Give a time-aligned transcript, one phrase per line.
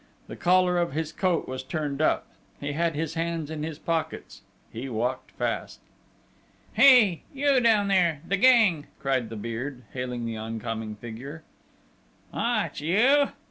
[0.25, 2.25] The collar of his coat was turned up:
[2.59, 4.41] he had his hands in his pockets:
[4.73, 5.79] he walked fast.
[6.73, 7.21] "Hey!
[7.35, 8.21] You down there!
[8.27, 11.43] The gang!" cried the Beard, hailing the oncoming figure.
[12.33, 13.27] "Ah, it's you?"